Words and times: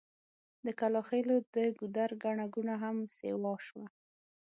د 0.65 0.67
کلاخېلو 0.79 1.35
د 1.55 1.55
ګودر 1.79 2.09
ګڼه 2.23 2.45
ګوڼه 2.53 2.75
هم 2.83 2.97
سيوا 3.17 3.53
شوه. 3.67 3.85